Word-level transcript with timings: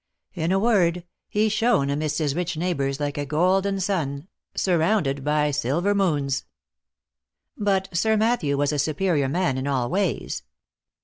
In 0.33 0.51
a 0.51 0.57
word, 0.57 1.03
he 1.29 1.47
shone 1.47 1.91
amidst 1.91 2.17
his 2.17 2.33
rich 2.33 2.57
neighbours 2.57 2.99
like 2.99 3.19
a 3.19 3.25
golden 3.27 3.79
sun, 3.79 4.27
surrounded 4.55 5.23
by 5.23 5.51
silver 5.51 5.93
moons. 5.93 6.43
But 7.55 7.87
Sir 7.95 8.17
Matthew 8.17 8.57
was 8.57 8.71
a 8.73 8.79
superior 8.79 9.29
man 9.29 9.59
in 9.59 9.67
all 9.67 9.91
ways. 9.91 10.41